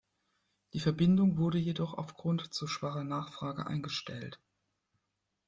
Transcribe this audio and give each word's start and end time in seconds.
Die 0.73 0.79
Verbindung 0.79 1.37
wurde 1.37 1.59
jedoch 1.59 1.93
aufgrund 1.93 2.51
zu 2.55 2.65
schwacher 2.65 3.03
Nachfrage 3.03 3.67
eingestellt. 3.67 4.39